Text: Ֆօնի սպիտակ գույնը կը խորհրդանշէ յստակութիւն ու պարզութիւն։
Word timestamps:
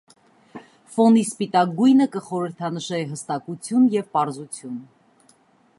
Ֆօնի 0.93 1.21
սպիտակ 1.25 1.75
գույնը 1.81 2.07
կը 2.15 2.23
խորհրդանշէ 2.29 3.03
յստակութիւն 3.11 3.87
ու 4.01 4.05
պարզութիւն։ 4.17 4.81